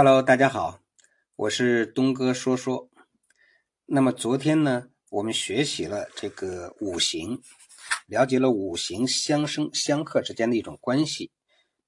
[0.00, 0.78] Hello，大家好，
[1.34, 2.88] 我是东哥说说。
[3.84, 7.42] 那么昨天呢，我们学习了这个五行，
[8.06, 11.32] 了解了五行相生相克之间的一种关系，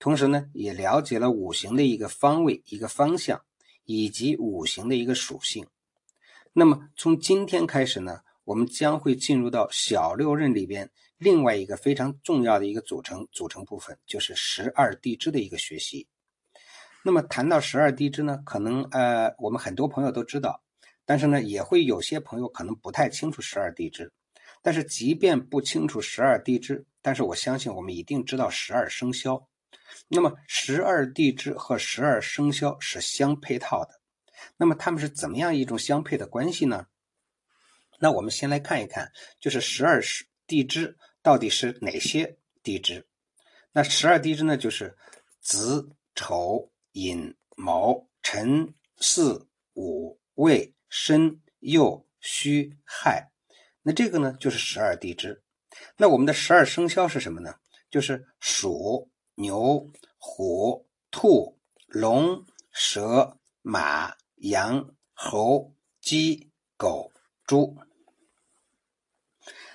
[0.01, 3.45] 同时呢，也了解了五行的一个方位、一个方向，
[3.85, 5.65] 以及五行的一个属性。
[6.53, 16.09] 那么从今天开始呢，我们将会进入到小六壬里边另外一个非常重要的一个组成组成部分，就是十二地支的一个学习。
[17.03, 20.63] 那么谈到十二地支呢，可能呃我们很多朋友都知道，
[21.05, 24.13] 但是呢也会有些朋友可能不太清楚十二地支。
[24.63, 29.49] 但是即便不清楚十二地支，但是我相信我们一定知道十二生肖。
[30.09, 34.01] 那么十二地支和十二生肖是相配套的。
[34.57, 36.87] 那么他们是怎么样一种相配的关系呢？
[37.99, 39.11] 那我们先来看一看，
[39.41, 40.01] 就是十二
[40.47, 43.07] 地支到底是哪些地支？
[43.73, 44.97] 那十二地支呢，就是
[45.41, 46.70] 子丑。
[46.93, 53.31] 寅卯辰巳午未申酉戌亥，
[53.83, 55.43] 那这个呢就是十二地支。
[55.97, 57.55] 那我们的十二生肖是什么呢？
[57.91, 67.13] 就是鼠、牛、虎、兔、龙、蛇、马、羊、猴、鸡、狗、
[67.45, 67.77] 猪。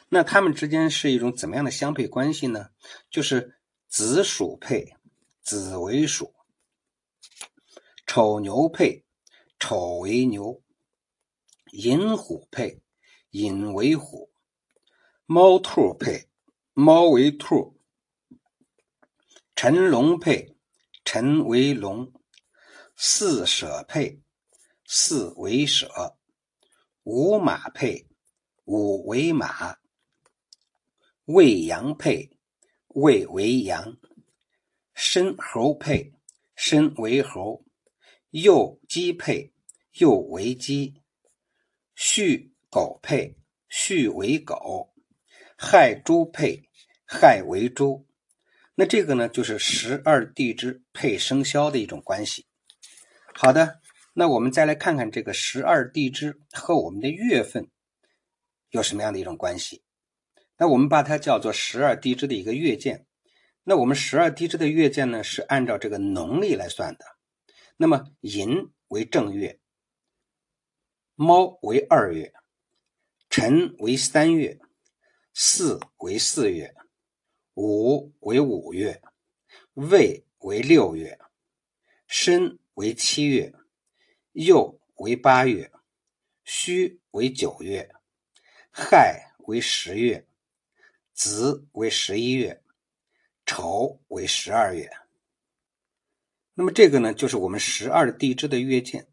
[0.09, 2.69] 那它们之间是一种怎么样的相配关系呢？
[3.09, 3.57] 就是
[3.88, 4.95] 子鼠配，
[5.41, 6.33] 子为鼠。
[8.16, 9.03] 丑牛配，
[9.59, 10.61] 丑为牛；
[11.73, 12.81] 寅虎配，
[13.31, 14.30] 寅为虎；
[15.25, 16.30] 猫兔配，
[16.72, 17.75] 猫为兔；
[19.53, 20.55] 辰龙配，
[21.03, 22.13] 辰为龙；
[22.95, 24.22] 巳蛇配，
[24.85, 26.16] 巳为蛇；
[27.03, 28.07] 午马配，
[28.63, 29.75] 午为马；
[31.25, 32.31] 未羊配，
[32.88, 33.97] 未为羊；
[34.94, 36.13] 申猴配，
[36.55, 37.64] 申为猴。
[38.36, 39.53] 酉鸡配，
[39.94, 40.94] 酉为鸡；
[41.95, 43.38] 戌狗配，
[43.69, 44.91] 戌为狗；
[45.57, 46.68] 亥猪配，
[47.06, 48.06] 亥为猪。
[48.75, 52.45] 那这个呢，就是十二地支配生肖的一种关系。
[53.34, 53.79] 好的，
[54.13, 57.69] 那我们再来看看这个十二地支和我们的月份
[58.69, 59.81] 有什么样的一种关系。
[60.57, 63.06] 那我们把它叫做十二地支的一个月见。
[63.63, 67.14] 那我们十二地支的月见呢，是按照这个农历来算的。
[67.78, 69.59] 那么寅为正月，
[71.16, 72.34] 卯为二月，
[73.30, 74.58] 辰为三月，
[75.34, 76.74] 巳为四月，
[77.56, 79.02] 午为五月，
[79.74, 81.19] 未为六月，
[82.08, 83.53] 申为七月，
[84.31, 85.69] 酉为八月，
[86.46, 87.94] 戌为九月，
[88.72, 90.25] 亥为十月，
[91.12, 92.63] 子为十一月，
[93.46, 94.90] 丑为十二月。
[96.57, 99.07] 那么这个呢，就是我们十二地支的月见。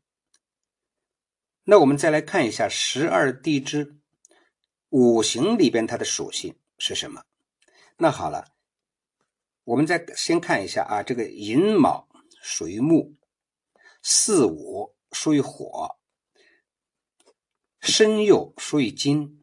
[1.65, 3.99] 那我们再来看一下十二地支
[4.91, 7.25] 五行里边它的属性是什么？
[7.97, 8.55] 那好了，
[9.65, 12.09] 我们再先看一下啊，这个寅卯
[12.43, 13.17] 属于木，
[14.03, 15.99] 巳午属于火，
[17.81, 19.43] 申酉属于金，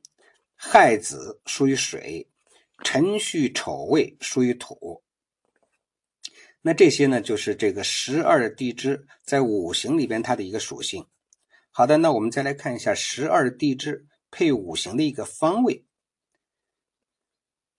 [0.56, 2.30] 亥子属于水，
[2.84, 5.04] 辰戌丑未属于土。
[6.62, 11.08] 那这些呢，就是这个十二地支在五行里边它的一个属性。
[11.72, 15.86] 好的，那我们再来看一下十二地支配五行的一个方位：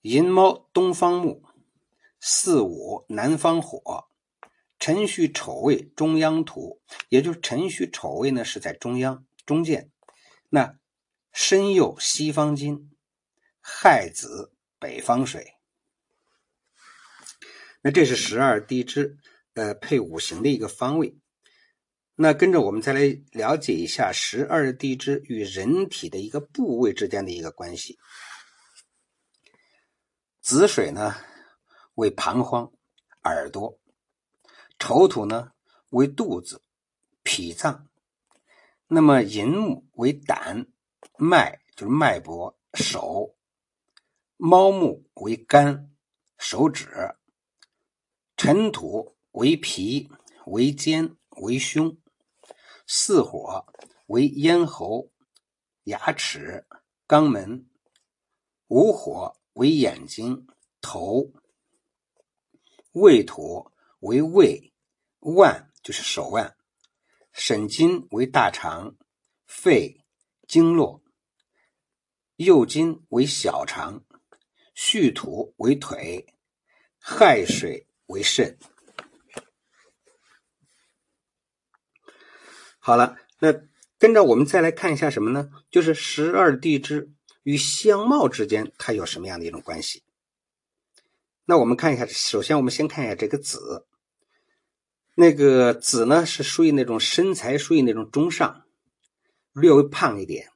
[0.01, 1.45] 寅卯东方木，
[2.19, 4.09] 巳午南方火，
[4.79, 6.81] 辰戌丑未中央土。
[7.11, 9.91] 也就是辰戌丑未呢是在中央中间。
[10.49, 10.79] 那
[11.33, 12.91] 申酉西方金，
[13.61, 15.60] 亥子北方水。
[17.83, 19.17] 那这是十二地支，
[19.55, 21.17] 呃，配五行的一个方位。
[22.15, 23.01] 那跟着我们再来
[23.33, 27.99] 了解一下十二地支与人体的一个部位之间的一个关系。
[30.43, 31.15] 子水呢
[31.95, 32.71] 为膀胱、
[33.23, 33.79] 耳朵；
[34.79, 35.53] 丑土呢
[35.89, 36.63] 为肚子、
[37.23, 37.87] 脾脏；
[38.87, 40.67] 那么寅木为胆、
[41.17, 43.35] 脉，就是脉搏、手；
[44.37, 45.91] 猫木为肝、
[46.37, 46.87] 手指。
[48.43, 50.09] 辰土为脾，
[50.47, 51.99] 为肩，为胸；
[52.87, 53.67] 巳火
[54.07, 55.11] 为咽喉、
[55.85, 56.67] 牙齿、
[57.07, 57.67] 肛门；
[58.69, 60.47] 午火为眼睛、
[60.81, 61.31] 头；
[62.93, 64.73] 胃土为胃、
[65.19, 66.57] 腕，就是手腕；
[67.33, 68.97] 肾金为大肠、
[69.45, 70.01] 肺、
[70.49, 71.03] 经络；
[72.37, 74.01] 右金为小肠；
[74.75, 76.25] 戌土为腿；
[76.99, 77.87] 亥水。
[78.11, 78.59] 为肾。
[82.79, 83.55] 好了，那
[83.99, 85.51] 跟着我们再来看一下什么呢？
[85.71, 87.11] 就是十二地支
[87.43, 90.03] 与相貌之间它有什么样的一种关系？
[91.45, 93.87] 那我们看一下，首先我们先看一下这个子，
[95.17, 98.65] 那个子呢是属于那种身材属于那种中上，
[99.53, 100.49] 略微胖一点，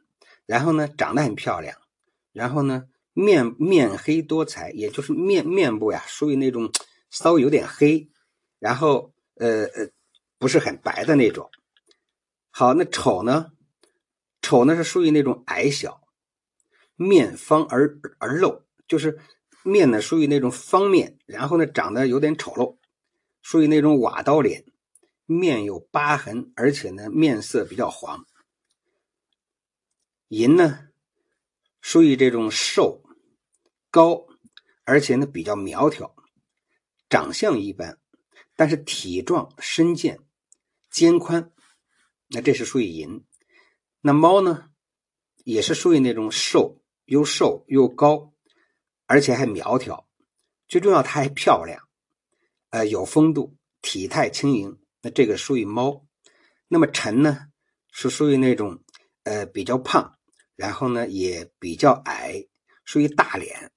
[0.46, 1.76] 然后呢长得很漂亮，
[2.32, 6.70] 然后呢面面黑多彩，也就是面面部呀属于那种
[7.14, 8.10] 稍微有点黑，
[8.58, 9.88] 然后呃呃
[10.36, 11.48] 不是很白的那种。
[12.50, 13.52] 好，那丑呢？
[14.42, 16.02] 丑呢是属于那种矮小，
[16.96, 19.18] 面方而而露，就是
[19.62, 22.76] 面呢属于那种方面，然后呢长得有点丑陋，
[23.42, 24.64] 属于那种瓦刀脸，
[25.24, 28.26] 面有疤痕，而且呢面色比较黄。
[30.28, 30.88] 银呢
[31.80, 33.02] 属于这种瘦
[33.90, 34.26] 高，
[34.84, 36.13] 而且呢比较苗条，
[37.14, 38.00] 长相一般，
[38.56, 40.18] 但是体壮身健，
[40.90, 41.52] 肩宽。
[42.26, 43.24] 那这是属于寅，
[44.00, 44.70] 那猫呢，
[45.44, 48.32] 也是属于那种瘦又瘦又高，
[49.06, 50.08] 而且还苗条，
[50.66, 51.88] 最重要它还漂亮，
[52.70, 54.80] 呃，有风度，体态轻盈。
[55.00, 56.04] 那这个属于猫。
[56.66, 57.46] 那么辰呢，
[57.92, 58.82] 是属于那种
[59.22, 60.18] 呃比较胖，
[60.56, 62.44] 然后呢也比较矮，
[62.84, 63.70] 属于大脸，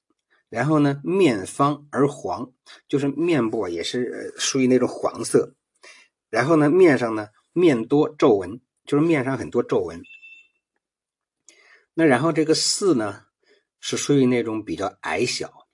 [0.50, 2.52] 然后呢面方而黄，
[2.88, 5.54] 就是面部也是属于那种黄色，
[6.30, 7.30] 然后呢面上呢。
[7.54, 10.04] 面多皱纹，就是面上很多皱纹。
[11.96, 13.24] 那然后这个四呢，
[13.80, 15.68] 是属于那种比较矮小，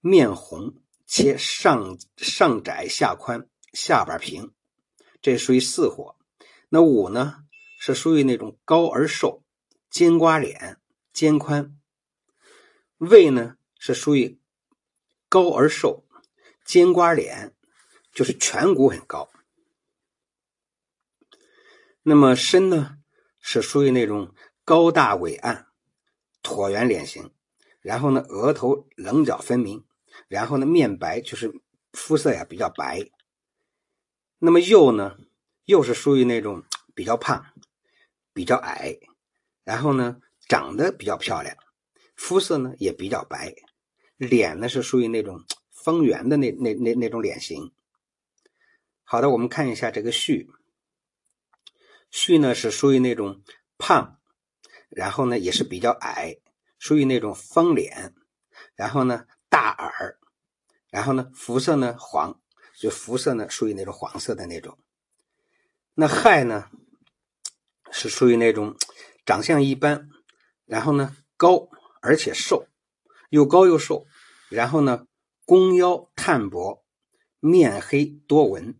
[0.00, 4.54] 面红且上上窄下宽，下巴平，
[5.20, 6.16] 这属于四火。
[6.70, 7.44] 那五呢，
[7.78, 9.44] 是属于那种高而瘦，
[9.90, 10.78] 尖瓜脸，
[11.12, 11.76] 肩宽。
[12.96, 13.56] 胃呢，
[13.86, 14.40] 是属于
[15.28, 16.04] 高而瘦，
[16.64, 17.54] 尖瓜脸，
[18.12, 19.30] 就是颧骨很高。
[22.02, 22.98] 那么身呢，
[23.40, 24.34] 是属于那种
[24.64, 25.68] 高大伟岸、
[26.42, 27.32] 椭圆脸型，
[27.80, 29.86] 然后呢额头棱角分明，
[30.26, 31.52] 然后呢面白，就是
[31.92, 33.08] 肤色呀比较白。
[34.40, 35.16] 那么右呢，
[35.64, 37.46] 又是属于那种比较胖、
[38.32, 38.98] 比较矮，
[39.62, 41.56] 然后呢长得比较漂亮，
[42.16, 43.54] 肤色呢也比较白，
[44.16, 47.72] 脸呢是属于那种方圆的那那那那种脸型。
[49.04, 50.48] 好的，我们看一下这个戌。
[52.10, 53.42] 戌呢是属于那种
[53.78, 54.18] 胖，
[54.88, 56.38] 然后呢也是比较矮，
[56.78, 58.14] 属于那种方脸，
[58.74, 60.18] 然后呢大耳，
[60.90, 62.40] 然后呢肤色呢黄，
[62.78, 64.78] 就肤色呢属于那种黄色的那种。
[65.94, 66.70] 那亥呢
[67.90, 68.76] 是属于那种
[69.24, 70.08] 长相一般，
[70.64, 71.68] 然后呢高
[72.00, 72.66] 而且瘦，
[73.30, 74.06] 又高又瘦，
[74.48, 75.06] 然后呢
[75.44, 76.84] 弓腰炭薄，
[77.40, 78.76] 面黑多纹。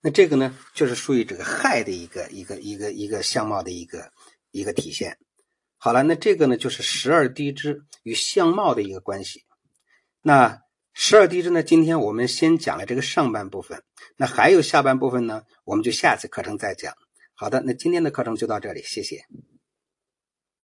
[0.00, 4.10] 那这个呢，就是属于这个亥的一个一个一个一个相貌的一个
[4.50, 5.16] 一个体现。
[5.78, 9.44] 好了，那这个呢，就是十二地支与相貌的一个关系。
[10.20, 10.60] 那
[10.92, 13.82] 十二地支呢，今天我们先讲了这个上半部分，
[14.16, 16.94] 那还有下半部分呢，我们就下次课程再讲。
[17.34, 19.24] 好的，那今天的课程就到这里，谢谢。